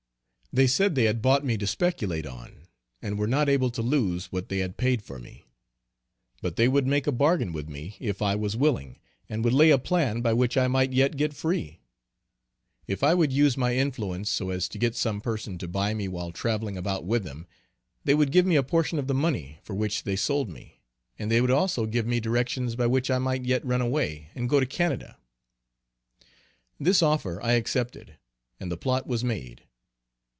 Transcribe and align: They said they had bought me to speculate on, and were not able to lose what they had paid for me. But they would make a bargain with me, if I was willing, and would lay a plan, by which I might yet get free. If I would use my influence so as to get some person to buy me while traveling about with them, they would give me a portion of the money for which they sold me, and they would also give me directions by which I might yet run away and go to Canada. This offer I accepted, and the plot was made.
They 0.53 0.67
said 0.67 0.95
they 0.95 1.05
had 1.05 1.21
bought 1.21 1.45
me 1.45 1.57
to 1.59 1.65
speculate 1.65 2.25
on, 2.25 2.67
and 3.01 3.17
were 3.17 3.25
not 3.25 3.47
able 3.47 3.69
to 3.69 3.81
lose 3.81 4.33
what 4.33 4.49
they 4.49 4.57
had 4.57 4.75
paid 4.75 5.01
for 5.01 5.17
me. 5.17 5.45
But 6.41 6.57
they 6.57 6.67
would 6.67 6.85
make 6.85 7.07
a 7.07 7.13
bargain 7.13 7.53
with 7.53 7.69
me, 7.69 7.95
if 8.01 8.21
I 8.21 8.35
was 8.35 8.57
willing, 8.57 8.99
and 9.29 9.45
would 9.45 9.53
lay 9.53 9.69
a 9.69 9.77
plan, 9.77 10.19
by 10.19 10.33
which 10.33 10.57
I 10.57 10.67
might 10.67 10.91
yet 10.91 11.15
get 11.15 11.33
free. 11.33 11.79
If 12.85 13.01
I 13.01 13.13
would 13.13 13.31
use 13.31 13.55
my 13.55 13.77
influence 13.77 14.29
so 14.29 14.49
as 14.49 14.67
to 14.67 14.77
get 14.77 14.93
some 14.93 15.21
person 15.21 15.57
to 15.57 15.69
buy 15.69 15.93
me 15.93 16.09
while 16.09 16.33
traveling 16.33 16.75
about 16.75 17.05
with 17.05 17.23
them, 17.23 17.47
they 18.03 18.13
would 18.13 18.29
give 18.33 18.45
me 18.45 18.57
a 18.57 18.61
portion 18.61 18.99
of 18.99 19.07
the 19.07 19.13
money 19.13 19.57
for 19.63 19.73
which 19.73 20.03
they 20.03 20.17
sold 20.17 20.49
me, 20.49 20.81
and 21.17 21.31
they 21.31 21.39
would 21.39 21.49
also 21.49 21.85
give 21.85 22.05
me 22.05 22.19
directions 22.19 22.75
by 22.75 22.87
which 22.87 23.09
I 23.09 23.19
might 23.19 23.45
yet 23.45 23.63
run 23.65 23.79
away 23.79 24.31
and 24.35 24.49
go 24.49 24.59
to 24.59 24.65
Canada. 24.65 25.17
This 26.77 27.01
offer 27.01 27.41
I 27.41 27.53
accepted, 27.53 28.17
and 28.59 28.69
the 28.69 28.75
plot 28.75 29.07
was 29.07 29.23
made. 29.23 29.63